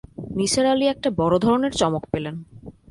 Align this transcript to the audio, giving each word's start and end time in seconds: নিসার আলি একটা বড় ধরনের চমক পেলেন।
নিসার 0.35 0.65
আলি 0.65 0.85
একটা 0.87 1.09
বড় 1.11 1.35
ধরনের 1.39 1.71
চমক 1.71 2.03
পেলেন। 2.11 2.35